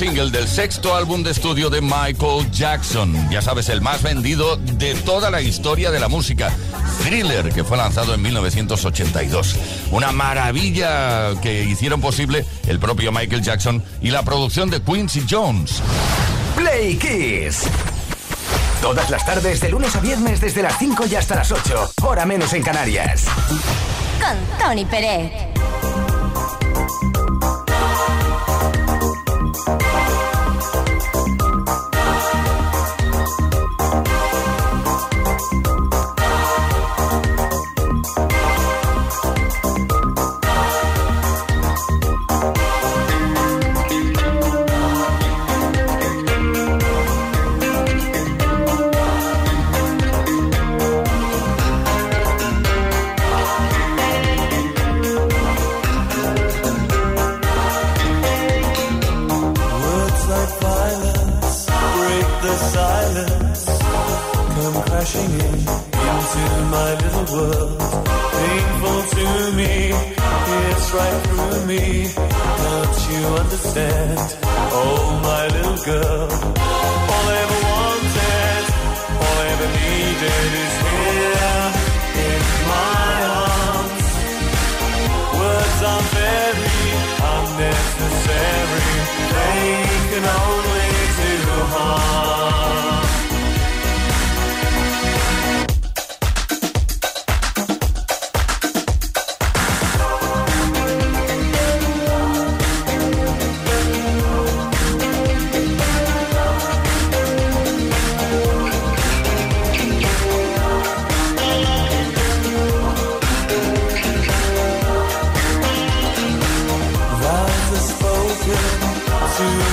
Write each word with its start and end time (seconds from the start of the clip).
Single 0.00 0.30
del 0.30 0.48
sexto 0.48 0.96
álbum 0.96 1.22
de 1.22 1.30
estudio 1.30 1.68
de 1.68 1.82
Michael 1.82 2.50
Jackson. 2.50 3.28
Ya 3.30 3.42
sabes, 3.42 3.68
el 3.68 3.82
más 3.82 4.02
vendido 4.02 4.56
de 4.56 4.94
toda 4.94 5.30
la 5.30 5.42
historia 5.42 5.90
de 5.90 6.00
la 6.00 6.08
música. 6.08 6.56
Thriller, 7.02 7.52
que 7.52 7.64
fue 7.64 7.76
lanzado 7.76 8.14
en 8.14 8.22
1982. 8.22 9.56
Una 9.90 10.10
maravilla 10.10 11.38
que 11.42 11.64
hicieron 11.64 12.00
posible 12.00 12.46
el 12.66 12.78
propio 12.78 13.12
Michael 13.12 13.42
Jackson 13.42 13.84
y 14.00 14.10
la 14.10 14.22
producción 14.22 14.70
de 14.70 14.80
Quincy 14.80 15.26
Jones. 15.28 15.82
Play 16.56 16.96
Kiss. 16.96 17.64
Todas 18.80 19.10
las 19.10 19.26
tardes, 19.26 19.60
de 19.60 19.68
lunes 19.68 19.94
a 19.96 20.00
viernes, 20.00 20.40
desde 20.40 20.62
las 20.62 20.78
5 20.78 21.04
y 21.10 21.16
hasta 21.16 21.34
las 21.34 21.52
8. 21.52 21.92
Hora 22.04 22.24
menos 22.24 22.54
en 22.54 22.62
Canarias. 22.62 23.26
Con 24.18 24.58
Tony 24.58 24.86
Pérez. 24.86 25.59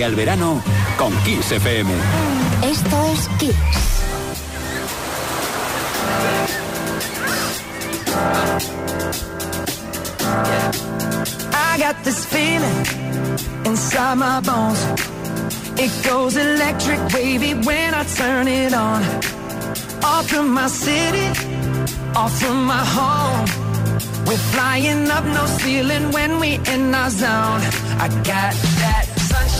Al 0.00 0.14
verano 0.14 0.62
con 0.96 1.12
Kiss 1.22 1.52
FM. 1.52 1.90
Esto 2.62 3.04
es 3.12 3.28
Kiss. 3.38 3.54
I 11.52 11.76
got 11.78 12.02
this 12.04 12.24
feeling 12.24 12.86
inside 13.66 14.16
my 14.16 14.40
bones. 14.40 14.82
It 15.78 15.92
goes 16.04 16.36
electric 16.36 16.98
wavy 17.12 17.52
when 17.52 17.94
I 17.94 18.04
turn 18.04 18.48
it 18.48 18.72
on. 18.72 19.02
Off 20.02 20.26
from 20.28 20.54
my 20.54 20.68
city, 20.68 21.28
off 22.16 22.32
from 22.40 22.64
my 22.64 22.82
home. 22.82 23.46
We're 24.26 24.44
flying 24.54 25.10
up 25.10 25.24
no 25.24 25.44
ceiling 25.46 26.10
when 26.12 26.40
we 26.40 26.58
in 26.66 26.94
our 26.94 27.10
zone. 27.10 27.60
I 28.00 28.08
got 28.24 28.54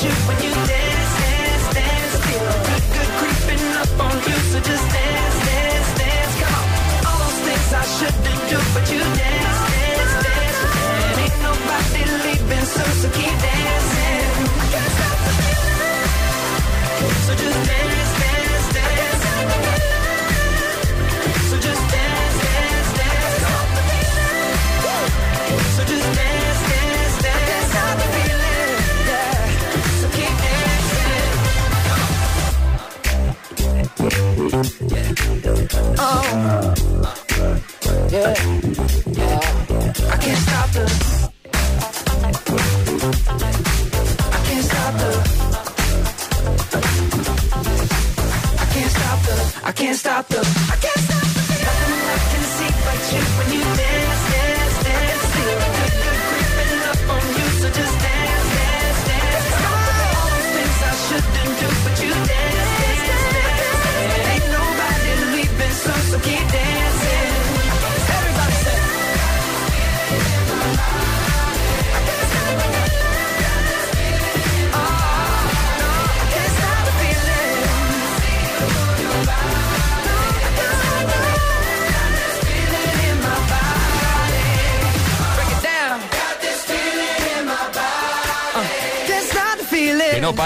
shoot 0.00 0.39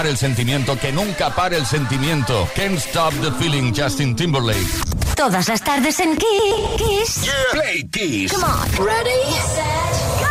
pare 0.05 0.11
el 0.11 0.17
sentimiento, 0.19 0.77
que 0.77 0.91
nunca 0.91 1.31
pare 1.33 1.57
el 1.57 1.65
sentimiento. 1.65 2.47
Can't 2.55 2.77
stop 2.77 3.11
the 3.21 3.31
feeling, 3.39 3.73
Justin 3.75 4.15
Timberlake. 4.15 4.59
Todas 5.15 5.47
las 5.47 5.63
tardes 5.63 5.99
en 5.99 6.15
Ki- 6.15 6.25
Kiss. 6.77 7.27
Play 7.51 7.87
Kiss. 7.89 8.31
Come 8.31 8.45
on. 8.45 8.85
Ready, 8.85 9.31
set, 9.55 10.19
go. 10.19 10.27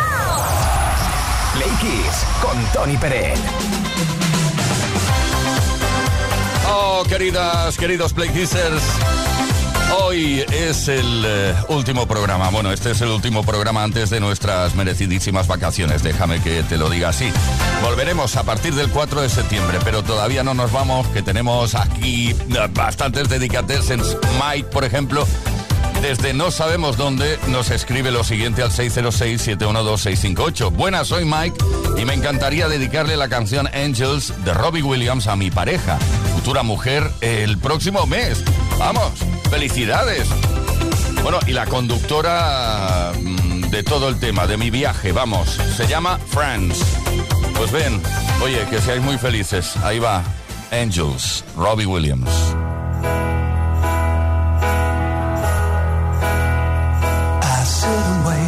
Play 1.54 1.70
Kiss 1.80 2.24
con 2.40 2.64
Tony 2.72 2.96
Pérez. 2.98 3.36
Oh, 6.68 7.02
queridas, 7.08 7.76
queridos 7.76 8.12
Play 8.12 8.28
Kissers. 8.28 8.82
Hoy 10.00 10.44
es 10.52 10.86
el 10.86 11.24
eh, 11.26 11.54
último 11.68 12.06
programa. 12.06 12.48
Bueno, 12.50 12.70
este 12.70 12.92
es 12.92 13.00
el 13.00 13.08
último 13.08 13.42
programa 13.42 13.82
antes 13.82 14.08
de 14.10 14.20
nuestras 14.20 14.76
merecidísimas 14.76 15.48
vacaciones. 15.48 16.04
Déjame 16.04 16.40
que 16.40 16.62
te 16.62 16.78
lo 16.78 16.88
diga 16.88 17.08
así. 17.08 17.32
Volveremos 17.82 18.36
a 18.36 18.42
partir 18.42 18.74
del 18.74 18.90
4 18.90 19.22
de 19.22 19.28
septiembre, 19.28 19.78
pero 19.84 20.02
todavía 20.02 20.42
no 20.42 20.54
nos 20.54 20.72
vamos, 20.72 21.06
que 21.08 21.22
tenemos 21.22 21.74
aquí 21.74 22.34
bastantes 22.72 23.28
dedicatessens. 23.28 24.16
Mike, 24.40 24.68
por 24.70 24.84
ejemplo, 24.84 25.26
desde 26.04 26.34
no 26.34 26.50
sabemos 26.50 26.98
dónde 26.98 27.38
nos 27.48 27.70
escribe 27.70 28.10
lo 28.10 28.24
siguiente 28.24 28.62
al 28.62 28.70
606-712-658. 28.70 30.70
Buenas, 30.70 31.08
soy 31.08 31.24
Mike 31.24 31.56
y 31.96 32.04
me 32.04 32.14
encantaría 32.14 32.68
dedicarle 32.68 33.16
la 33.16 33.28
canción 33.28 33.66
Angels 33.68 34.34
de 34.44 34.52
Robbie 34.52 34.82
Williams 34.82 35.28
a 35.28 35.36
mi 35.36 35.50
pareja, 35.50 35.98
futura 36.34 36.62
mujer, 36.62 37.10
el 37.22 37.56
próximo 37.58 38.06
mes. 38.06 38.44
Vamos, 38.78 39.12
felicidades. 39.50 40.28
Bueno, 41.22 41.38
y 41.46 41.52
la 41.52 41.64
conductora 41.64 43.12
mm, 43.18 43.70
de 43.70 43.82
todo 43.82 44.10
el 44.10 44.20
tema, 44.20 44.46
de 44.46 44.58
mi 44.58 44.68
viaje, 44.68 45.12
vamos, 45.12 45.58
se 45.74 45.86
llama 45.86 46.18
Friends. 46.28 46.84
Pues 47.56 47.70
ven, 47.70 48.00
oye, 48.42 48.64
que 48.68 48.80
seáis 48.80 49.02
muy 49.02 49.18
felices. 49.18 49.76
Ahí 49.84 49.98
va, 49.98 50.22
Angels, 50.70 51.44
Robbie 51.56 51.86
Williams. 51.86 52.28
I 57.42 57.64
sit 57.64 58.24
and. 58.24 58.44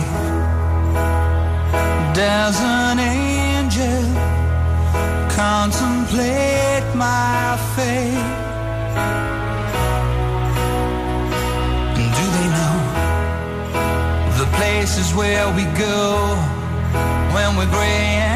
There's 2.15 2.61
an 2.61 2.99
angel 2.99 4.05
contemplate 5.37 6.95
my 6.95 7.57
fate. 7.75 8.35
Do 12.17 12.25
they 12.37 12.49
know 12.57 12.79
the 14.39 14.47
places 14.57 15.15
where 15.15 15.49
we 15.55 15.65
go 15.79 16.37
when 17.35 17.57
we're 17.57 17.71
gray 17.71 18.36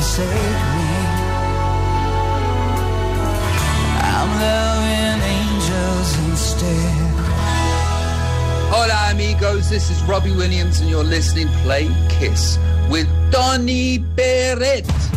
forsake 0.00 0.26
me. 0.76 0.90
I'm 4.00 4.30
loving 4.40 5.20
angels 5.36 6.10
instead. 6.30 7.10
Hola, 8.72 9.10
amigos. 9.10 9.68
This 9.68 9.90
is 9.90 10.02
Robbie 10.04 10.34
Williams, 10.34 10.80
and 10.80 10.88
you're 10.88 11.04
listening 11.04 11.48
Play 11.64 11.90
Kiss 12.08 12.58
with 12.88 13.08
Donny 13.30 13.98
Barrett. 13.98 15.09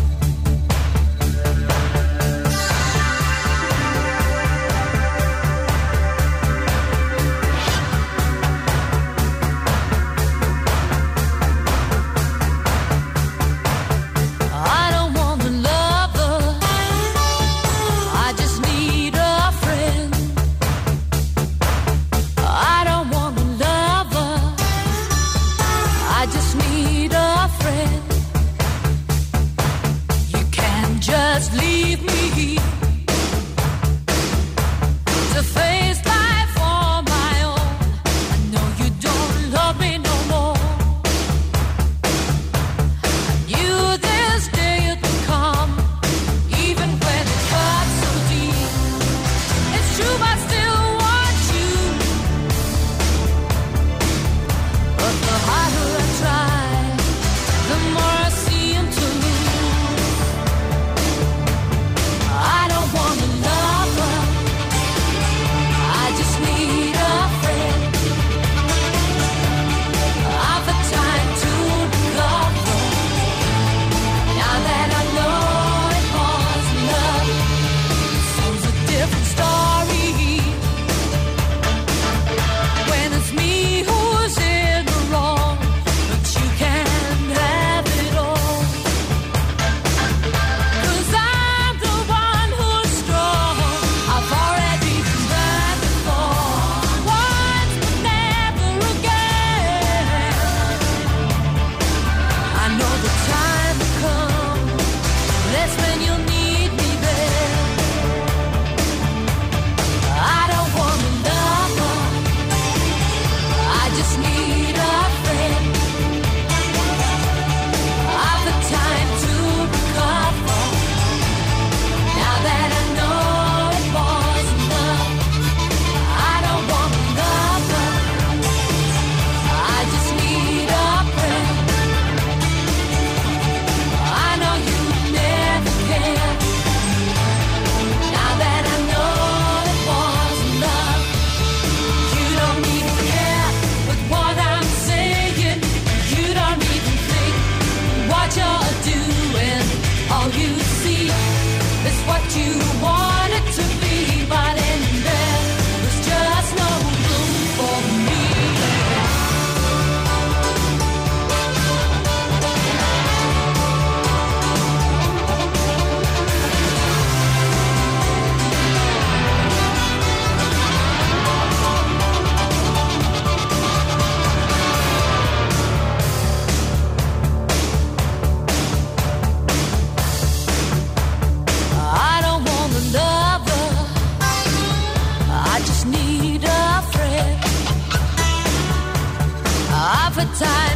time. 190.34 190.73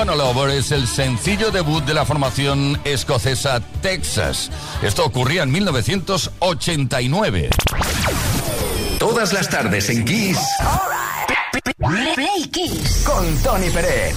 Wanna 0.00 0.14
es 0.54 0.72
el 0.72 0.86
sencillo 0.86 1.50
debut 1.50 1.84
de 1.84 1.92
la 1.92 2.06
formación 2.06 2.80
escocesa 2.84 3.60
Texas. 3.82 4.50
Esto 4.82 5.04
ocurría 5.04 5.42
en 5.42 5.52
1989. 5.52 7.50
Todas 8.98 9.34
las 9.34 9.50
tardes 9.50 9.90
en 9.90 10.06
Kiss. 10.06 10.38
Right. 11.76 12.14
Play 12.14 12.48
Kiss 12.50 13.04
con 13.04 13.36
Tony 13.42 13.68
Pérez. 13.68 14.16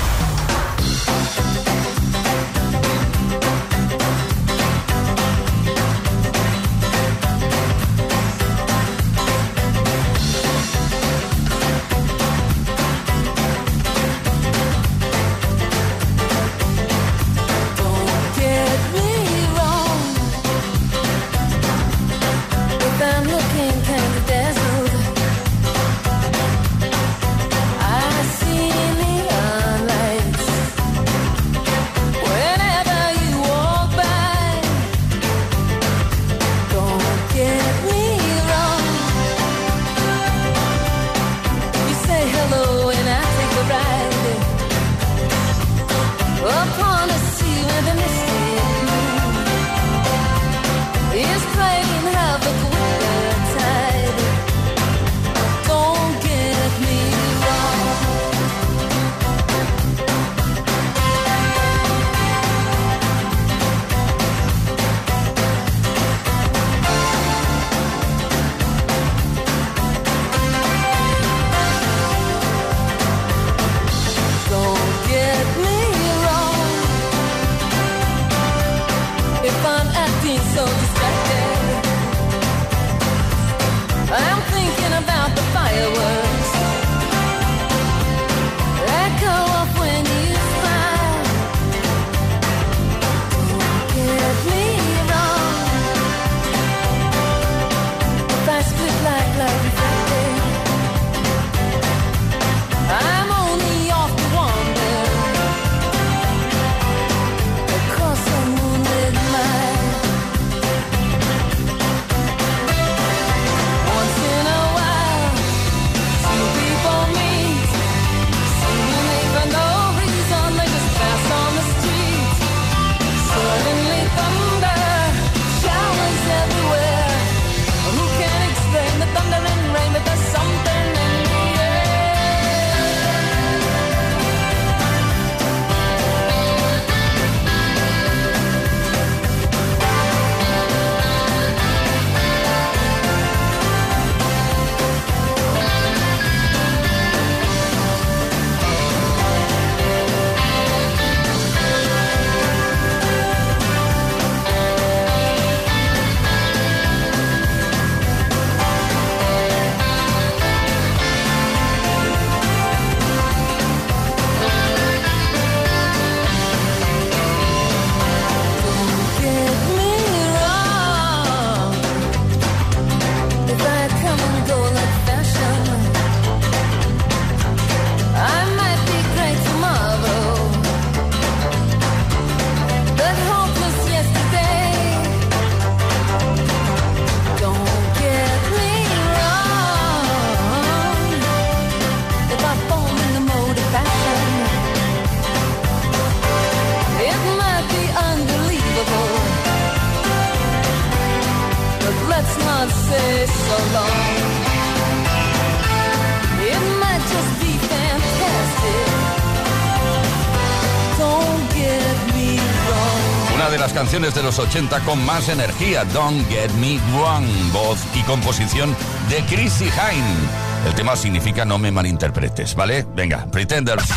De 214.13 214.23
los 214.23 214.39
80 214.39 214.79
con 214.81 215.03
más 215.05 215.29
energía, 215.29 215.85
Don't 215.85 216.27
Get 216.29 216.51
Me 216.53 216.79
Wrong, 216.93 217.25
voz 217.51 217.79
y 217.95 218.01
composición 218.03 218.75
de 219.09 219.23
Chrissy 219.25 219.65
Hine. 219.65 220.67
El 220.67 220.75
tema 220.75 220.95
significa 220.95 221.45
no 221.45 221.57
me 221.57 221.71
malinterpretes, 221.71 222.55
¿vale? 222.55 222.85
Venga, 222.95 223.25
Pretenders. 223.31 223.89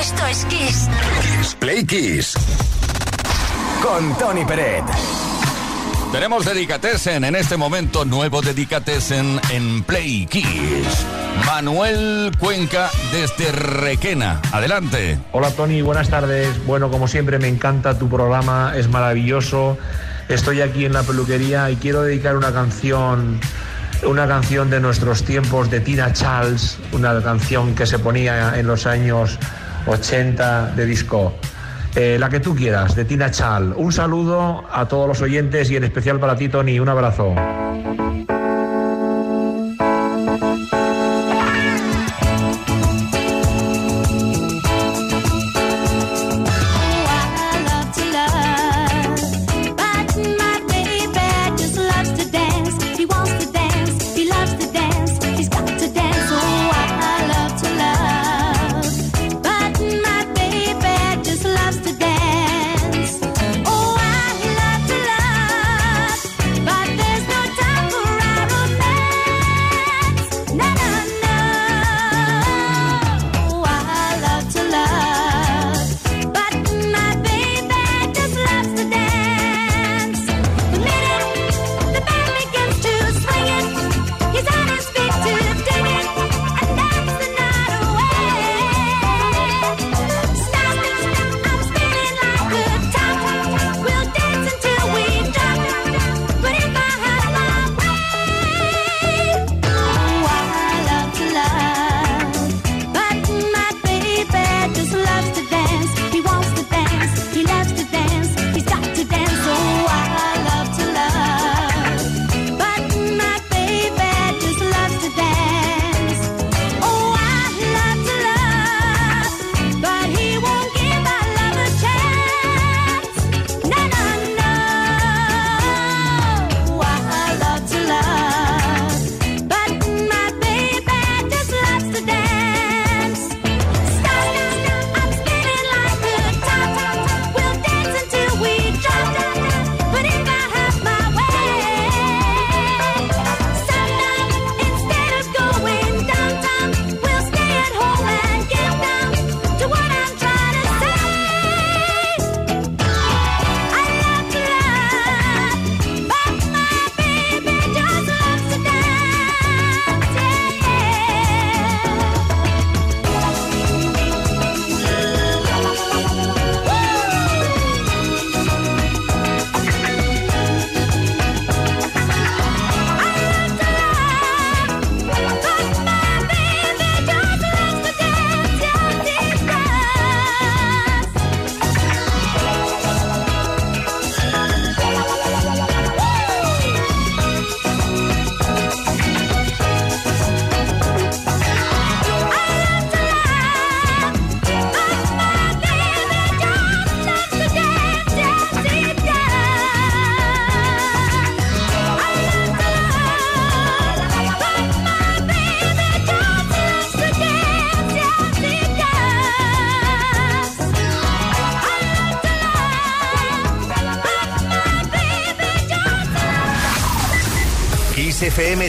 Esto 0.00 0.26
es 0.26 0.44
Kiss. 0.46 0.88
Kiss 1.20 1.54
Play 1.58 1.84
Kiss. 1.84 2.34
Con 3.82 4.16
Tony 4.16 4.44
Peret. 4.44 4.84
Tenemos 6.12 6.44
Dedicatesen 6.44 7.24
en 7.24 7.36
este 7.36 7.56
momento, 7.56 8.04
nuevo 8.04 8.40
Dedicatesen 8.40 9.40
en 9.50 9.82
Play 9.82 10.26
Kiss. 10.26 11.06
Manuel 11.46 12.30
Cuenca 12.38 12.90
desde 13.12 13.52
Requena. 13.52 14.40
Adelante. 14.52 15.18
Hola 15.32 15.50
Tony, 15.50 15.82
buenas 15.82 16.08
tardes. 16.08 16.48
Bueno, 16.66 16.90
como 16.90 17.08
siempre 17.08 17.38
me 17.38 17.48
encanta 17.48 17.98
tu 17.98 18.08
programa, 18.08 18.72
es 18.76 18.88
maravilloso. 18.88 19.78
Estoy 20.28 20.60
aquí 20.60 20.84
en 20.84 20.92
la 20.92 21.02
peluquería 21.02 21.70
y 21.70 21.76
quiero 21.76 22.02
dedicar 22.02 22.36
una 22.36 22.52
canción, 22.52 23.40
una 24.04 24.26
canción 24.26 24.70
de 24.70 24.80
nuestros 24.80 25.24
tiempos 25.24 25.70
de 25.70 25.80
Tina 25.80 26.12
Charles, 26.12 26.78
una 26.92 27.20
canción 27.22 27.74
que 27.74 27.86
se 27.86 27.98
ponía 27.98 28.58
en 28.58 28.66
los 28.66 28.86
años 28.86 29.38
80 29.86 30.72
de 30.76 30.86
disco. 30.86 31.34
Eh, 31.94 32.16
la 32.20 32.28
que 32.28 32.40
tú 32.40 32.54
quieras, 32.54 32.94
de 32.94 33.04
Tina 33.04 33.30
Charles. 33.30 33.74
Un 33.76 33.92
saludo 33.92 34.64
a 34.70 34.86
todos 34.86 35.08
los 35.08 35.20
oyentes 35.22 35.70
y 35.70 35.76
en 35.76 35.84
especial 35.84 36.20
para 36.20 36.36
ti, 36.36 36.48
Tony. 36.48 36.78
Un 36.78 36.88
abrazo. 36.88 37.34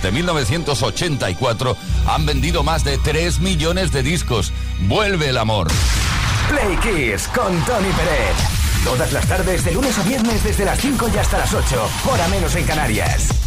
desde 0.00 0.12
1984 0.12 1.76
han 2.06 2.24
vendido 2.24 2.62
más 2.62 2.84
de 2.84 2.96
3 2.96 3.40
millones 3.40 3.92
de 3.92 4.02
discos. 4.02 4.50
Vuelve 4.88 5.28
el 5.28 5.36
amor. 5.36 5.68
Play 6.48 6.76
Kiss 6.78 7.28
con 7.28 7.52
Tony 7.64 7.90
Pérez. 7.92 8.36
Todas 8.82 9.12
las 9.12 9.26
tardes, 9.26 9.62
de 9.62 9.72
lunes 9.72 9.98
a 9.98 10.02
viernes, 10.04 10.42
desde 10.42 10.64
las 10.64 10.80
5 10.80 11.10
y 11.14 11.18
hasta 11.18 11.36
las 11.36 11.52
8, 11.52 11.90
hora 12.10 12.28
menos 12.28 12.54
en 12.54 12.64
Canarias. 12.64 13.39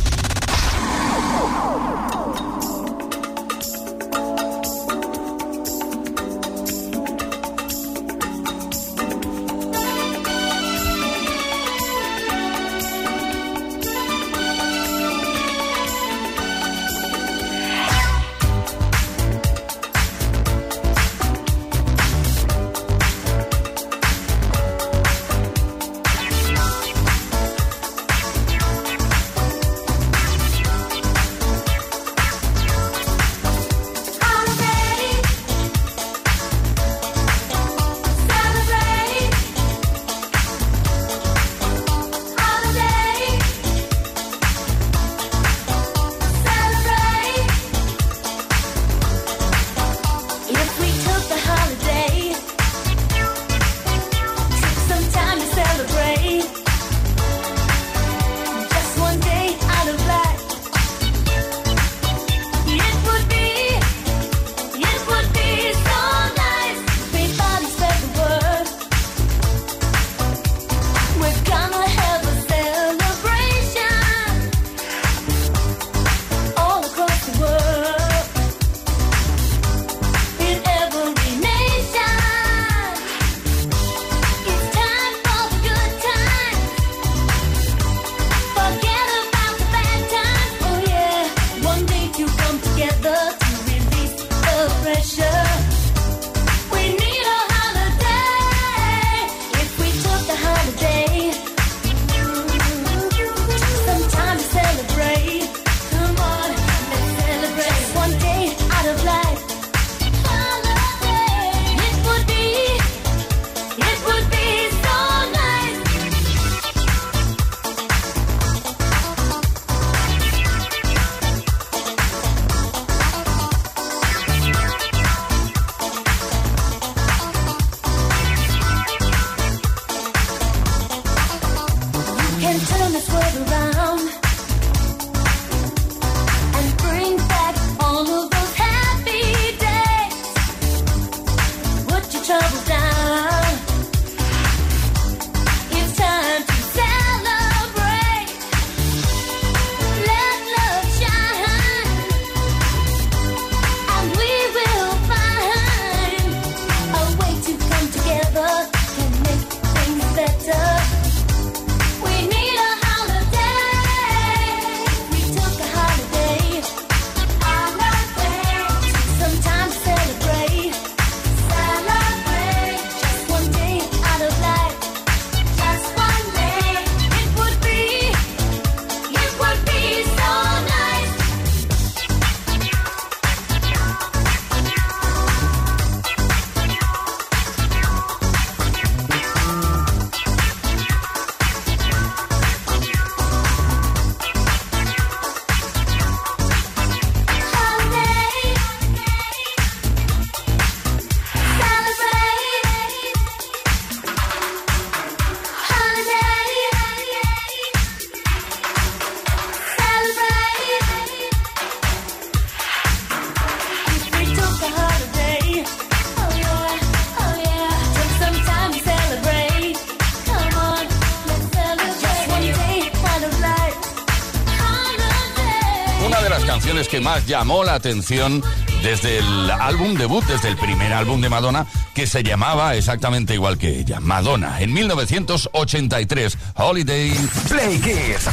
Que 226.94 227.02
más 227.02 227.26
llamó 227.26 227.64
la 227.64 227.74
atención 227.74 228.44
desde 228.84 229.18
el 229.18 229.50
álbum 229.50 229.96
debut, 229.96 230.24
desde 230.26 230.50
el 230.50 230.58
primer 230.58 230.94
álbum 230.94 231.22
de 231.22 231.28
Madonna, 231.28 231.66
que 231.96 232.06
se 232.06 232.22
llamaba 232.22 232.76
exactamente 232.76 233.34
igual 233.34 233.58
que 233.58 233.80
ella, 233.80 234.00
Madonna, 234.00 234.62
en 234.62 234.72
1983, 234.72 236.38
Holiday. 236.54 237.12
Play 237.50 237.80
Kiss. 237.80 238.30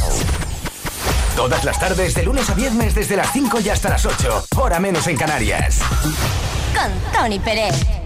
Todas 1.34 1.64
las 1.64 1.80
tardes, 1.80 2.12
de 2.12 2.22
lunes 2.22 2.50
a 2.50 2.54
viernes, 2.54 2.94
desde 2.94 3.16
las 3.16 3.32
5 3.32 3.60
y 3.60 3.70
hasta 3.70 3.88
las 3.88 4.04
8. 4.04 4.48
Hora 4.58 4.78
menos 4.78 5.06
en 5.06 5.16
Canarias. 5.16 5.78
Con 6.74 6.92
Tony 7.14 7.38
Pérez. 7.38 7.99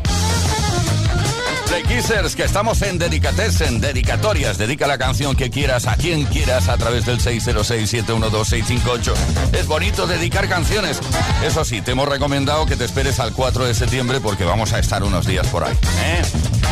Play 1.67 1.83
Kissers, 1.83 2.37
que 2.37 2.45
estamos 2.45 2.83
en 2.83 2.99
Dedicatessen, 2.99 3.81
dedicatorias. 3.81 4.59
Dedica 4.59 4.87
la 4.87 4.99
canción 4.99 5.35
que 5.35 5.51
quieras 5.51 5.87
a 5.87 5.97
quien 5.97 6.25
quieras 6.25 6.69
a 6.69 6.77
través 6.77 7.07
del 7.07 7.19
606-712-658. 7.21 9.13
Es 9.53 9.67
bonito 9.67 10.07
dedicar 10.07 10.49
canciones. 10.49 11.01
Eso 11.45 11.65
sí, 11.65 11.81
te 11.81 11.93
hemos 11.93 12.09
recomendado 12.09 12.67
que 12.67 12.77
te 12.77 12.85
esperes 12.85 13.19
al 13.21 13.33
4 13.33 13.65
de 13.67 13.75
septiembre 13.75 14.21
porque 14.21 14.45
vamos 14.45 14.73
a 14.73 14.79
estar 14.79 15.03
unos 15.03 15.27
días 15.27 15.47
por 15.49 15.65
ahí. 15.65 15.75
¿eh? 16.05 16.23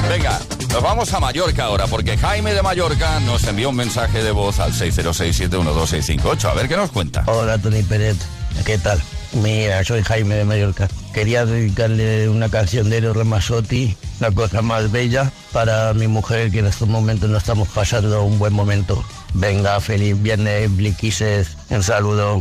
Venga, 0.09 0.41
nos 0.71 0.83
vamos 0.83 1.13
a 1.13 1.21
Mallorca 1.21 1.65
ahora 1.65 1.87
porque 1.87 2.17
Jaime 2.17 2.55
de 2.55 2.63
Mallorca 2.63 3.21
nos 3.21 3.45
envió 3.45 3.71
un 3.71 3.77
mensaje 3.77 4.23
de 4.23 4.31
voz 4.31 4.59
al 4.59 4.73
606-712-658. 4.73 6.45
A 6.45 6.55
ver 6.55 6.69
qué 6.69 6.77
nos 6.77 6.91
cuenta. 6.91 7.25
Hola 7.27 7.59
Tony 7.59 7.83
Pérez, 7.83 8.17
¿qué 8.65 8.79
tal? 8.79 9.01
Mira, 9.33 9.83
soy 9.85 10.03
Jaime 10.03 10.35
de 10.37 10.45
Mallorca. 10.45 10.89
Quería 11.13 11.45
dedicarle 11.45 12.29
una 12.29 12.49
canción 12.49 12.89
de 12.89 12.97
Eros 12.99 13.17
Ramazzotti, 13.17 13.97
la 14.21 14.31
cosa 14.31 14.63
más 14.63 14.91
bella, 14.91 15.31
para 15.53 15.93
mi 15.93 16.09
mujer 16.09 16.51
que 16.51 16.61
en 16.61 16.67
estos 16.67 16.89
momentos 16.89 17.29
no 17.29 17.37
estamos 17.37 17.69
pasando 17.69 18.23
un 18.23 18.39
buen 18.39 18.55
momento. 18.55 19.05
Venga, 19.35 19.79
feliz 19.81 20.21
viernes, 20.21 20.75
bliquises, 20.75 21.57
un 21.69 21.83
saludo. 21.83 22.41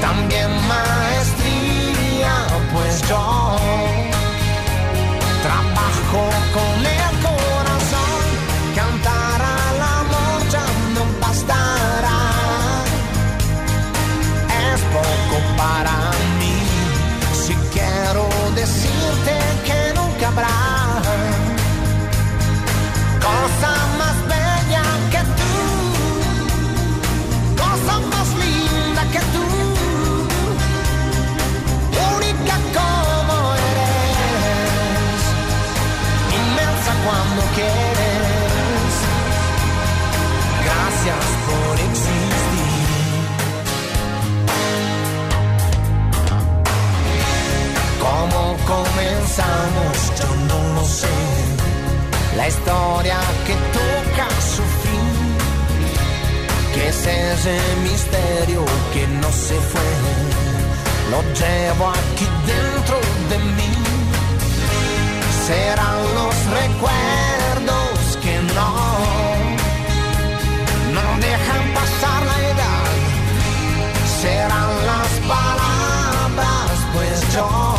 También 0.00 0.50
maestría, 0.68 2.46
pues 2.72 3.00
yo 3.08 3.56
trabajo 5.42 6.30
con 6.54 6.77
quieres. 37.58 38.92
Gracias 40.66 41.24
por 41.48 41.74
existir. 41.88 42.78
¿Cómo 48.06 48.42
comenzamos? 48.74 49.94
Yo 50.18 50.28
no 50.50 50.58
lo 50.76 50.84
sé. 50.84 51.16
La 52.36 52.46
historia 52.46 53.18
que 53.46 53.54
toca 53.78 54.26
su 54.54 54.64
fin, 54.82 55.08
que 56.74 56.88
es 56.88 57.06
ese 57.06 57.56
misterio 57.82 58.64
que 58.92 59.06
no 59.22 59.30
se 59.32 59.56
fue, 59.70 59.90
lo 61.10 61.20
llevo 61.40 61.88
aquí 61.88 62.26
dentro 62.46 62.98
de 63.30 63.38
mí. 63.56 63.72
Serán 65.46 65.98
los 66.14 66.34
recuerdos 66.60 67.37
no, 68.54 68.70
no 70.94 71.18
dejan 71.20 71.74
pasar 71.74 72.26
la 72.26 72.38
edad. 72.52 72.88
Serán 74.20 74.70
las 74.86 75.10
palabras, 75.34 76.70
pues 76.94 77.34
yo 77.34 77.77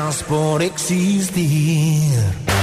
Gracias 0.03 0.23
por 0.23 0.63
existir. 0.63 2.01
Gracias 2.17 2.41
por 2.47 2.60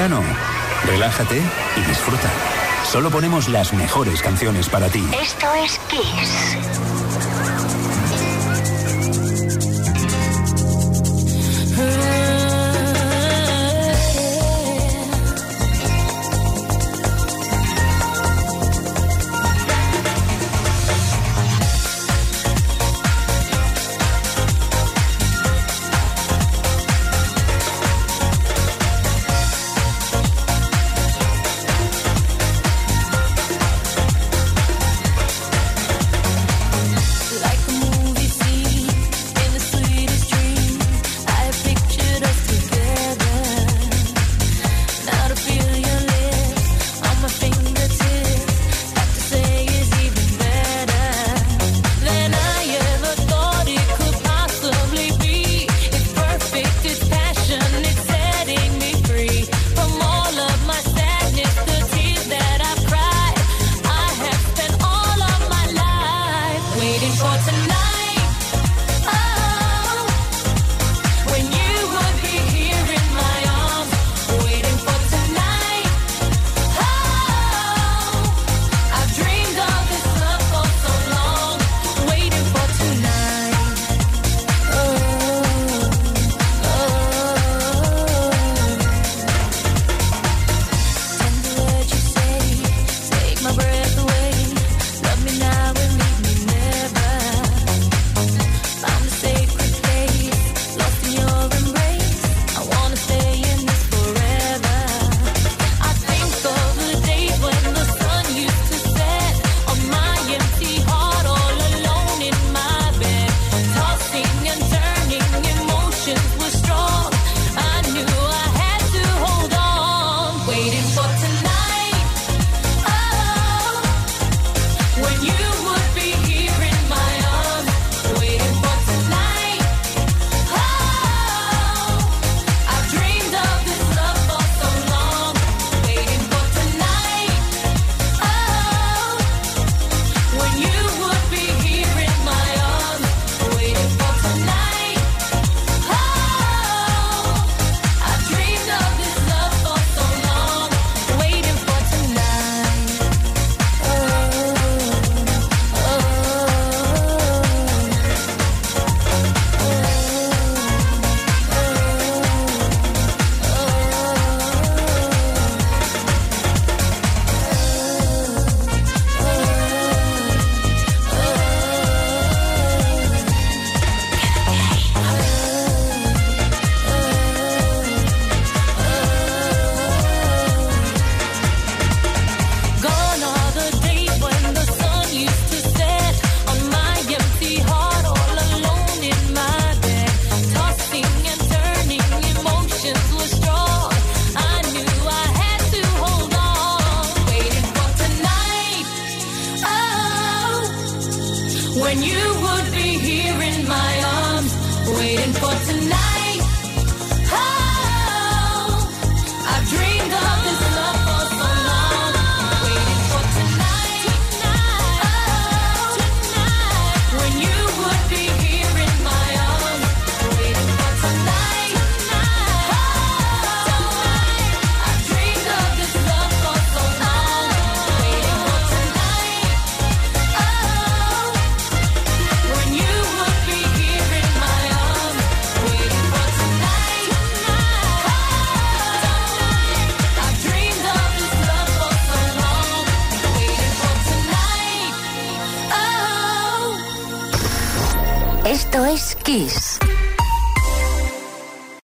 verano? 0.00 0.22
Relájate 0.86 1.42
y 1.76 1.80
disfruta. 1.82 2.30
Solo 2.84 3.10
ponemos 3.10 3.50
las 3.50 3.74
mejores 3.74 4.22
canciones 4.22 4.66
para 4.68 4.88
ti. 4.88 5.04
Esto 5.20 5.46
es 5.62 5.78
Kiss. 5.90 7.39